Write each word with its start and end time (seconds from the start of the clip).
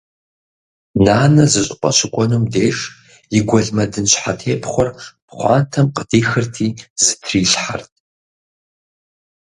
Нанэ 1.03 1.43
зы 1.51 1.61
щӏыпӏэ 1.65 1.89
щыкӏуэнум 1.97 2.43
деж 2.53 2.77
и 3.37 3.39
гуэлмэдын 3.47 4.05
щхьэтепхъуэр 4.11 4.89
пхъуантэм 5.27 5.85
къыдихырти 5.95 6.67
зытрилъхьэрт. 7.05 7.91